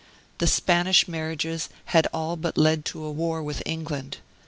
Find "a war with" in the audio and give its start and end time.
3.03-3.61